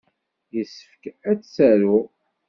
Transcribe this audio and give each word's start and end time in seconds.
Yessefk 0.55 1.03
ad 1.29 1.39
tt-aruɣ. 1.41 2.07